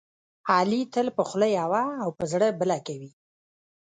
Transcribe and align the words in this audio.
علي 0.53 0.81
تل 0.93 1.07
په 1.17 1.23
خوله 1.27 1.47
یوه 1.59 1.83
او 2.03 2.09
په 2.17 2.23
زړه 2.31 2.47
بله 2.59 2.77
کوي. 2.87 3.11